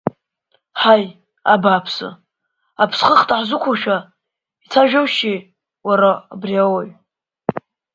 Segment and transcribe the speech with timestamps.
[0.79, 1.05] Ҳаи,
[1.53, 2.07] абааԥсы,
[2.83, 3.97] аԥсхых даҳзықәушәа,
[4.63, 5.39] ицәажәашьои,
[5.87, 6.89] уара, абри ауаҩ!